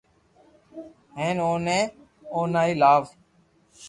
ھين 1.17 1.37
اوني 1.45 1.79
اونلائي 2.33 2.73
لاوو 2.81 3.03